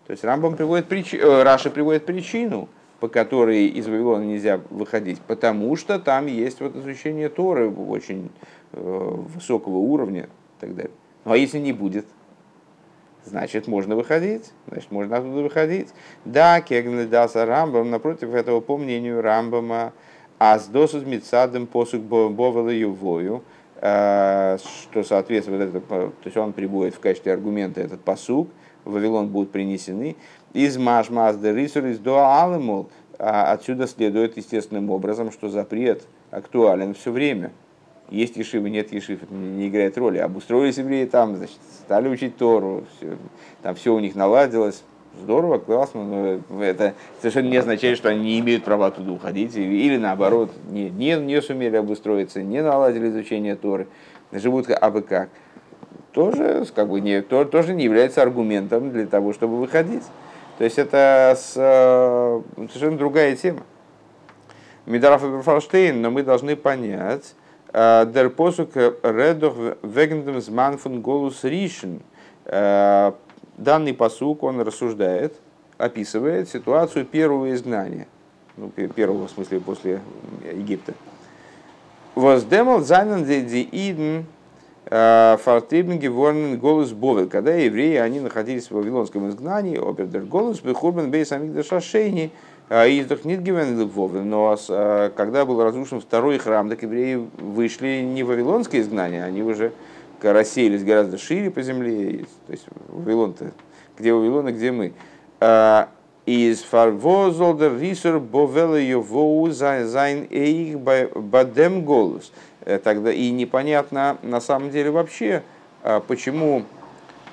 [0.07, 5.21] То есть Рамбам приводит причину, э, Раша приводит причину, по которой из Вавилона нельзя выходить,
[5.21, 8.29] потому что там есть вот изучение Торы очень
[8.73, 10.91] высокого уровня и так далее.
[11.25, 12.05] Ну а если не будет,
[13.25, 15.89] значит, можно выходить, значит, можно оттуда выходить.
[16.25, 19.93] Да, кегны даса Рамбам, напротив этого, по мнению Рамбама,
[20.39, 23.43] а с досуд мицадом посук бовела ювою,
[23.75, 28.49] э, что соответствует, это, то есть он приводит в качестве аргумента этот посук,
[28.83, 30.15] в Вавилон будут принесены,
[30.53, 37.11] из машмаз де рисурис до алымул, а отсюда следует естественным образом, что запрет актуален все
[37.11, 37.51] время.
[38.11, 40.17] Есть ешивы, нет ешив, это не играет роли.
[40.17, 43.17] Обустроились евреи там, значит, стали учить Тору, все,
[43.63, 44.83] там все у них наладилось,
[45.21, 49.95] здорово, классно, но это совершенно не означает, что они не имеют права оттуда уходить, или
[49.95, 53.87] наоборот, не, не, не сумели обустроиться, не наладили изучение Торы,
[54.33, 55.29] живут абы как.
[56.11, 60.03] Тоже, как бы, не, то, тоже не является аргументом для того, чтобы выходить.
[60.57, 63.61] То есть это с, э, совершенно другая тема.
[64.85, 67.33] Мидараф и но мы должны понять,
[67.73, 72.01] Дер посук редох вегендем зман фун голус ришен.
[72.45, 75.35] Данный посук, он рассуждает,
[75.77, 78.07] описывает ситуацию первого изгнания.
[78.57, 80.01] Ну, первого, в смысле, после
[80.51, 80.93] Египта.
[82.15, 84.25] Воздемал зайнен ди иден
[84.89, 87.29] фартрибен геворнен голос бовел.
[87.29, 92.31] Когда евреи, они находились в вавилонском изгнании, обердер голос, бехурбен бейс амигдаш шашейни,
[92.73, 98.27] а, Издох нет но а, когда был разрушен второй храм, так евреи вышли не в
[98.27, 99.73] вавилонское изгнание, они уже
[100.21, 102.25] рассеялись гораздо шире по земле.
[102.47, 103.51] То есть Вавилон-то,
[103.99, 104.93] где Вавилон, и где мы.
[105.41, 105.89] А,
[106.25, 112.31] из фарвозолдер рисер бовеле его зайн эйх бадем голос.
[112.85, 115.43] Тогда и непонятно на самом деле вообще,
[116.07, 116.63] почему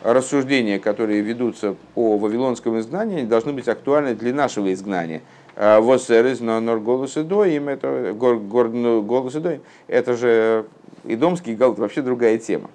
[0.03, 5.23] рассуждения, которые ведутся о вавилонском изгнании, должны быть актуальны для нашего изгнания.
[5.57, 6.03] Вот
[6.41, 7.23] но нор голос и
[7.69, 10.67] это голос и доим, это же
[11.05, 12.71] идомский галут, вообще другая тема.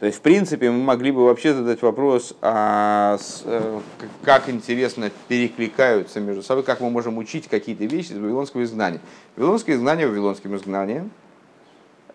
[0.00, 3.80] То есть, в принципе, мы могли бы вообще задать вопрос, а с, э,
[4.24, 9.00] как интересно перекликаются между собой, как мы можем учить какие-то вещи из вавилонского изгнания.
[9.36, 11.10] Вавилонское изгнание вавилонским изгнанием.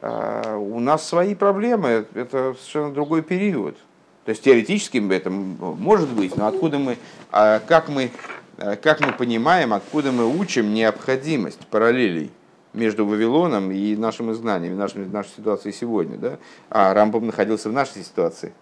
[0.02, 3.78] А, у нас свои проблемы, это совершенно другой период.
[4.26, 6.98] То есть теоретически это может быть, но откуда мы,
[7.32, 8.12] а как мы,
[8.58, 12.32] а как мы понимаем, откуда мы учим необходимость параллелей
[12.74, 16.18] между Вавилоном и нашим изгнанием, нашей, нашей ситуацией сегодня.
[16.18, 16.38] Да?
[16.70, 18.54] А Рамбам находился в нашей ситуации.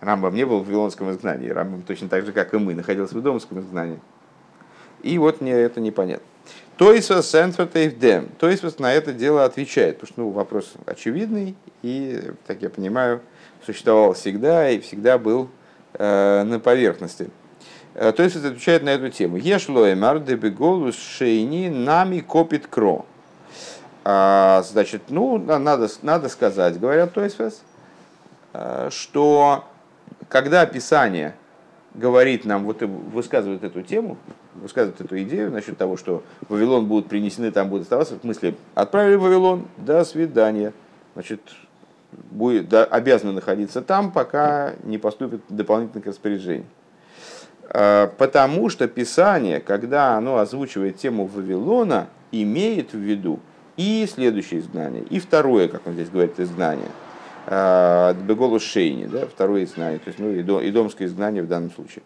[0.00, 1.48] Рамбам не был в Вавилонском изгнании.
[1.48, 4.00] Рамбам точно так же, как и мы, находился в Домском изгнании.
[5.02, 6.26] И вот мне это непонятно.
[6.76, 7.10] То есть
[7.98, 8.28] Дем.
[8.38, 13.20] То есть на это дело отвечает, потому что ну, вопрос очевидный и, так я понимаю,
[13.64, 15.48] существовал всегда и всегда был
[15.94, 17.30] э, на поверхности.
[17.94, 19.36] Э, то это отвечает на эту тему.
[19.36, 23.06] Ешлоемар дебеголус шейни нами копит кро.
[24.04, 27.36] А, значит, ну, надо, надо сказать, говорят то есть,
[28.52, 29.64] э, что
[30.28, 31.34] когда описание
[31.94, 34.18] говорит нам, вот высказывает эту тему,
[34.54, 39.16] высказывает эту идею насчет того, что Вавилон будут принесены, там будут оставаться, в смысле, отправили
[39.16, 40.72] в Вавилон, до свидания.
[41.14, 41.40] Значит,
[42.30, 46.66] будет, да, обязаны находиться там, пока не поступит дополнительных распоряжений.
[47.70, 53.40] Э, потому что Писание, когда оно озвучивает тему Вавилона, имеет в виду
[53.76, 56.88] и следующее изгнание, и второе, как он здесь говорит, изгнание.
[57.46, 62.02] Э, Беголу Шейни, да, второе изгнание, то есть ну, и домское изгнание в данном случае.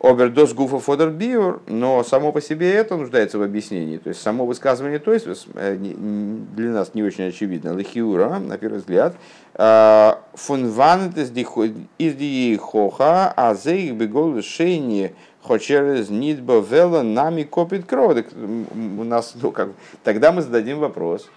[0.00, 3.98] Обердос гуфа фодер биор, но само по себе это нуждается в объяснении.
[3.98, 7.76] То есть само высказывание, то есть э, для нас не очень очевидно.
[7.76, 9.14] Лехиура, на первый взгляд,
[9.56, 17.84] э, фун ванет из ди хоха, а зейх бегол решение хочерез нидба вела нами копит
[17.84, 18.24] кровь.
[18.34, 19.68] У нас, ну как,
[20.02, 21.28] тогда мы зададим вопрос,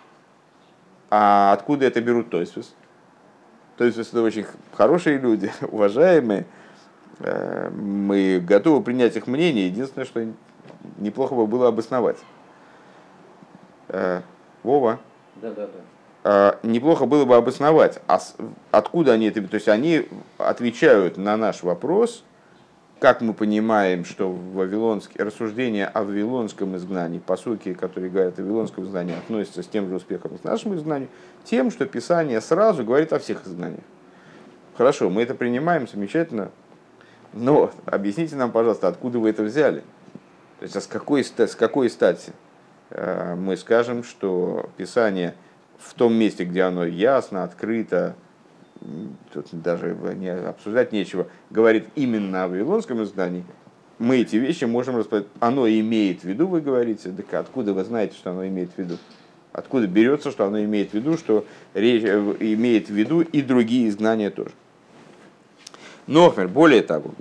[1.10, 2.54] а откуда это берут то есть?
[3.76, 6.46] То есть это очень хорошие люди, уважаемые,
[7.24, 9.68] мы готовы принять их мнение.
[9.68, 10.26] Единственное, что
[10.98, 12.18] неплохо бы было обосновать.
[13.90, 14.22] Э,
[14.64, 15.00] Вова?
[15.36, 15.80] Да, да, да.
[16.64, 18.20] Неплохо было бы обосновать, а
[18.72, 19.42] откуда они это...
[19.46, 20.08] То есть они
[20.38, 22.24] отвечают на наш вопрос,
[23.00, 28.86] как мы понимаем, что вавилонские рассуждения о вавилонском изгнании, по сути, которые говорят о вавилонском
[28.86, 31.10] изгнании, относятся с тем же успехом к нашему изгнанию,
[31.44, 33.84] тем, что Писание сразу говорит о всех изгнаниях.
[34.78, 36.52] Хорошо, мы это принимаем, замечательно,
[37.34, 39.84] но объясните нам, пожалуйста, откуда вы это взяли?
[40.60, 42.32] То есть, а с какой, с какой стати
[42.90, 45.36] э, мы скажем, что Писание
[45.78, 48.16] в том месте, где оно ясно, открыто,
[49.34, 53.44] тут даже не, обсуждать нечего, говорит именно о Вавилонском издании,
[54.00, 55.28] мы эти вещи можем рассказать.
[55.40, 58.98] Оно имеет в виду, вы говорите, так откуда вы знаете, что оно имеет в виду?
[59.52, 63.90] Откуда берется, что оно имеет в виду, что речь э, имеет в виду и другие
[63.90, 64.52] изгнания тоже?
[66.08, 67.12] Нохмер, более того,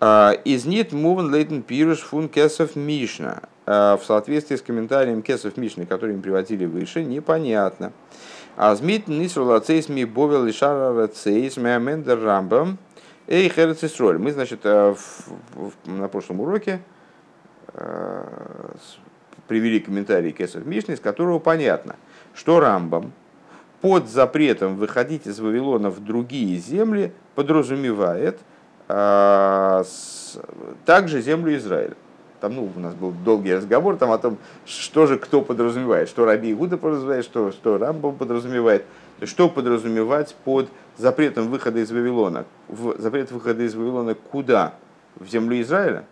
[0.00, 3.42] а, из нит мувен лейтен пируш фун кесов мишна.
[3.66, 7.92] А, в соответствии с комментарием кесов мишны, который им приводили выше, непонятно.
[8.56, 12.78] Азмит нисрулацейс ми бовел лишара рацейс меамендер рамбам
[13.26, 14.18] эй херцисроль.
[14.18, 14.94] Мы, значит, а,
[15.86, 16.80] на прошлом уроке
[19.48, 21.96] привели комментарий Кесов Мишны, из которого понятно,
[22.34, 23.12] что Рамбам
[23.80, 28.38] под запретом выходить из Вавилона в другие земли подразумевает
[28.88, 30.38] а, с,
[30.84, 31.94] также землю Израиля.
[32.40, 36.24] Там ну, у нас был долгий разговор там, о том, что же кто подразумевает, что
[36.24, 38.84] Раби Игуда подразумевает, что, что Рамбом подразумевает.
[39.22, 42.44] Что подразумевать под запретом выхода из Вавилона?
[42.68, 44.74] В, запрет выхода из Вавилона куда?
[45.16, 46.04] В землю Израиля?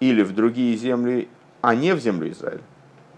[0.00, 1.28] Или в другие земли,
[1.62, 2.62] а не в землю Израиля?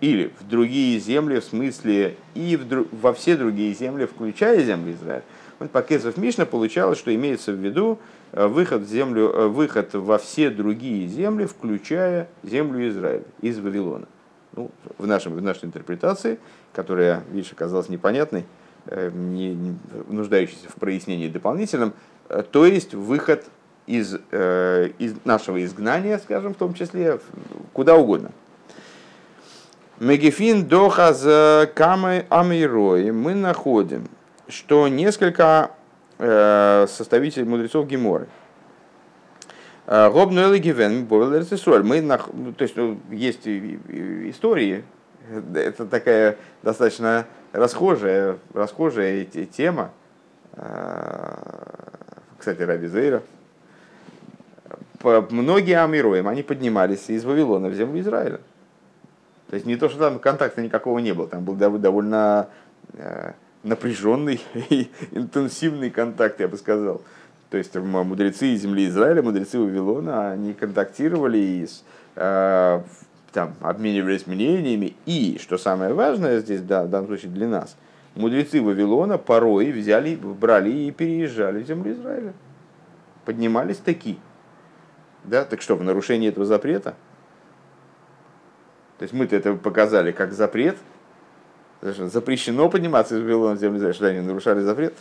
[0.00, 5.24] Или в другие земли, в смысле и в, во все другие земли, включая землю Израиля?
[5.58, 7.98] Вот по Кесов Мишна получалось, что имеется в виду
[8.32, 14.06] э, выход, в землю, э, выход во все другие земли, включая землю Израиля из Вавилона.
[14.54, 16.38] Ну, в, нашем, в нашей интерпретации,
[16.72, 18.44] которая, видишь, оказалась непонятной,
[18.86, 19.76] э, не, не
[20.08, 21.92] нуждающейся в прояснении дополнительном,
[22.52, 23.46] то есть выход
[23.86, 27.20] из, из нашего изгнания, скажем, в том числе,
[27.72, 28.32] куда угодно.
[30.00, 31.22] Мегефин дохаз
[31.74, 34.08] камы амирои мы находим
[34.48, 35.72] что несколько
[36.18, 38.28] э, составителей мудрецов Геморы
[39.88, 41.06] Гобну Элегивен,
[41.82, 44.84] Мы, ну, то есть, ну, есть истории,
[45.54, 49.90] это такая достаточно расхожая, расхожая тема.
[52.36, 53.22] Кстати, Раби Зейра.
[55.02, 58.40] Многие амироем, они поднимались из Вавилона в землю Израиля.
[59.48, 62.48] То есть не то, что там контакта никакого не было, там был довольно
[63.62, 64.40] напряженный
[64.70, 67.02] и интенсивный контакт, я бы сказал.
[67.50, 71.68] То есть мудрецы земли Израиля, мудрецы Вавилона, они контактировали и
[72.16, 72.80] э,
[73.32, 74.94] там, обменивались мнениями.
[75.06, 77.76] И, что самое важное здесь, да, в данном случае для нас,
[78.14, 82.32] мудрецы Вавилона порой взяли, брали и переезжали в землю Израиля.
[83.24, 84.18] Поднимались таки.
[85.24, 86.94] Да, так что, в нарушении этого запрета?
[88.98, 90.76] То есть мы-то это показали как запрет.
[91.80, 94.94] Запрещено подниматься из Вавилона в землю Израиля, они нарушали запрет.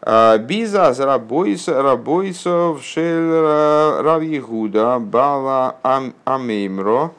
[0.00, 5.76] А, Бизас рабойса рабойсов шел рав Егуда бала
[6.24, 7.12] амеймро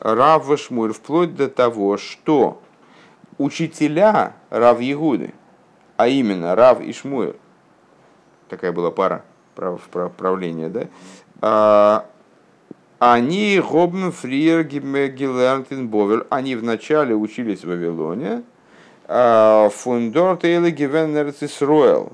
[0.00, 2.60] рав Шмуль, вплоть до того, что
[3.38, 5.34] учителя рав Егуды,
[5.96, 6.94] а именно рав и
[8.48, 10.88] такая была пара прав, прав, правления, да,
[11.40, 12.06] а,
[13.04, 18.44] они Гобн Фриер Гилертин Бовель, они вначале учились в Вавилоне,
[19.08, 22.12] а, Фундор Тейле Гивенерцис Ройл,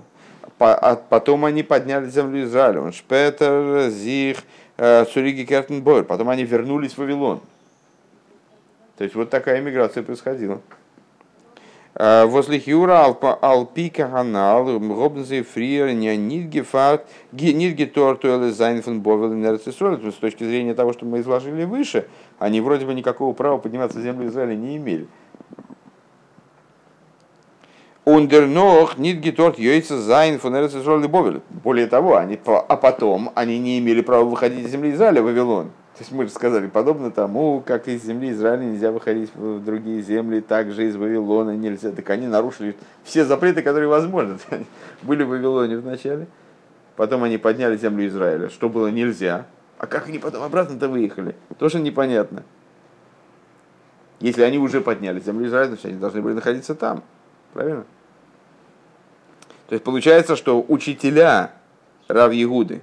[0.59, 2.81] а потом они подняли землю Израиля.
[2.81, 4.39] Он Шпетер, Зих,
[4.79, 6.05] э, Цуриги Кертенбойр.
[6.05, 7.43] Потом они вернулись в Вавилон.
[8.97, 10.63] То есть вот такая миграция происходила.
[12.01, 13.07] Э, возле Хиура
[13.41, 21.19] Алпика Ганал, Робнзе Фриер, Нидгефарт, Нидгетор Туэлэ Зайнфен Бовел С точки зрения того, что мы
[21.19, 22.07] изложили выше,
[22.39, 25.09] они вроде бы никакого права подниматься в землю Израиля не имели.
[28.05, 30.73] Ундернох нит гиторт йойца зайн фунерес
[31.09, 31.43] бовель.
[31.51, 35.73] Более того, они, а потом они не имели права выходить из земли Израиля в Вавилон.
[35.99, 40.01] То есть мы же сказали, подобно тому, как из земли Израиля нельзя выходить в другие
[40.01, 41.91] земли, так же из Вавилона нельзя.
[41.91, 44.39] Так они нарушили все запреты, которые возможны.
[45.03, 46.29] Были в Вавилоне вначале,
[46.95, 49.47] потом они подняли землю Израиля, что было нельзя.
[49.77, 51.35] А как они потом обратно-то выехали?
[51.59, 52.45] Тоже непонятно.
[54.21, 57.03] Если они уже подняли землю Израиля, значит они должны были находиться там.
[57.55, 57.85] Правильно?
[59.67, 61.51] То есть получается, что учителя
[62.07, 62.83] Рав Егуды,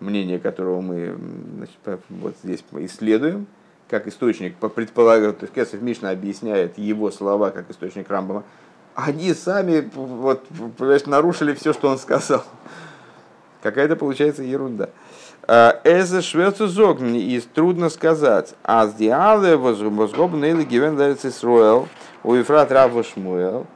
[0.00, 1.16] мнение которого мы
[1.56, 3.46] значит, вот здесь исследуем,
[3.88, 8.44] как источник, предполагает, то есть Кесов Мишна объясняет его слова как источник Рамбама,
[8.94, 10.46] они сами вот,
[11.06, 12.42] нарушили все, что он сказал.
[13.62, 14.90] Какая-то получается ерунда.
[15.46, 18.54] Эзе швецу зог, и трудно сказать.
[18.64, 21.88] А с диале возгобны или гивен Исруэл,
[22.24, 23.66] у Ефрат Рава Шмуэл,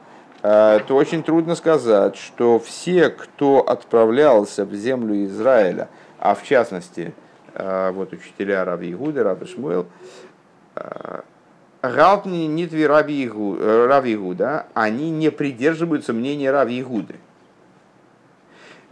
[0.43, 5.87] Э, то очень трудно сказать, что все, кто отправлялся в землю Израиля,
[6.21, 7.13] а в частности,
[7.55, 9.87] э, вот учителя Раби Игуды, Раби Шмуэл,
[11.81, 17.15] Галтни Нитви Раби Игуда, они не придерживаются мнения Раби Игуды.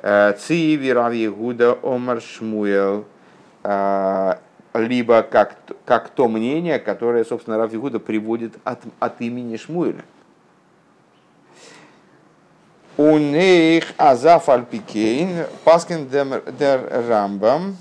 [0.02, 3.06] Циви Раби Игуда Омар Шмуэл,
[4.74, 5.56] либо как,
[5.86, 10.04] как то мнение, которое, собственно, Раби Игуда приводит от, от имени Шмуэля.
[13.00, 17.78] У них азаф альпикейн, паскин дер рамбам,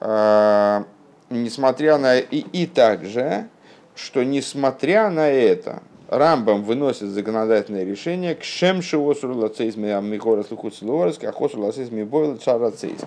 [0.00, 0.84] а,
[1.30, 3.48] несмотря на и, и также,
[3.94, 11.24] что несмотря на это, Рамбам выносит законодательное решение к шемши осур лацейзме амигора слухут слуорск,
[11.24, 13.00] а хосур лацейзме бойл чарацейз.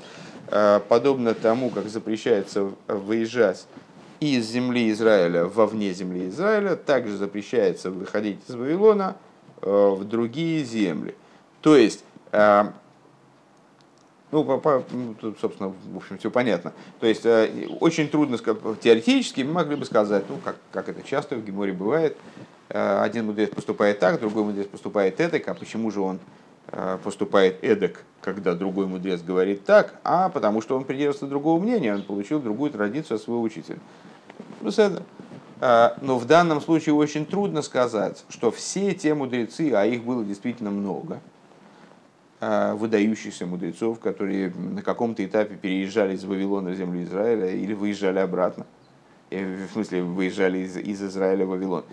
[0.47, 3.67] А, подобно тому, как запрещается выезжать
[4.19, 9.28] из земли Израиля вовне земли Израиля, также запрещается выходить из Вавилона– Э,
[9.61, 11.15] в другие земли.
[11.61, 12.65] То есть, э,
[14.31, 16.73] ну, по, по, ну, тут, собственно, в общем, все понятно.
[16.99, 21.35] То есть, э, очень трудно теоретически мы могли бы сказать, ну, как, как это часто
[21.35, 22.17] в Геморе бывает,
[22.69, 26.19] один мудрец поступает так, другой мудрец поступает эдак, а почему же он
[27.03, 32.03] поступает эдак, когда другой мудрец говорит так, а потому что он придерживается другого мнения, он
[32.03, 33.79] получил другую традицию от своего учителя.
[34.61, 35.01] Ну, это.
[35.01, 35.03] А,
[35.59, 40.71] но в данном случае очень трудно сказать, что все те мудрецы, а их было действительно
[40.71, 41.19] много,
[42.41, 48.19] а, выдающихся мудрецов, которые на каком-то этапе переезжали из Вавилона в землю Израиля или выезжали
[48.19, 48.65] обратно,
[49.29, 51.83] в смысле выезжали из, из Израиля в Вавилон,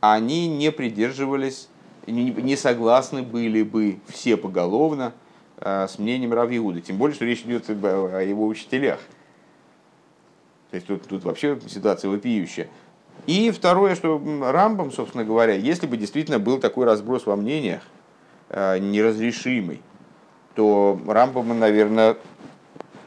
[0.00, 1.70] они не придерживались,
[2.06, 5.14] не, согласны были бы все поголовно
[5.56, 9.00] а, с мнением Рав Иуды, тем более, что речь идет о его учителях.
[10.70, 12.68] То есть тут, тут вообще ситуация вопиющая.
[13.26, 17.82] И второе, что Рамбам, собственно говоря, если бы действительно был такой разброс во мнениях,
[18.50, 19.80] э, неразрешимый,
[20.54, 22.16] то Рамбам, наверное,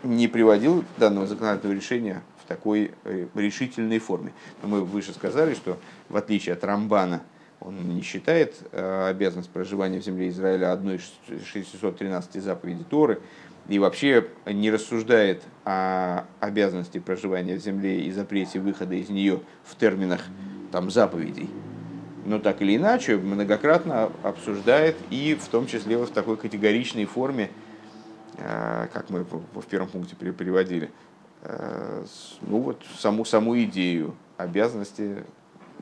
[0.04, 2.92] не приводил данного законодательного решения в такой
[3.36, 4.34] решительной форме.
[4.62, 5.78] Но мы выше сказали, что
[6.10, 7.22] в отличие от Рамбана,
[7.60, 13.20] он не считает обязанность проживания в земле Израиля одной из 613 заповедей Торы,
[13.70, 19.76] и вообще не рассуждает о обязанности проживания в земле и запрете выхода из нее в
[19.76, 20.22] терминах
[20.72, 21.50] там, заповедей.
[22.26, 27.52] Но так или иначе, многократно обсуждает и в том числе вот в такой категоричной форме,
[28.38, 30.90] э, как мы в первом пункте переводили,
[31.44, 32.06] э,
[32.42, 35.24] ну вот саму, саму идею обязанности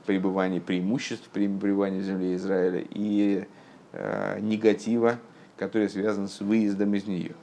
[0.06, 3.46] пребывания, преимуществ пребывания земле Израиля и
[3.94, 5.20] э, негатива,
[5.56, 7.34] который связан с выездом из нее.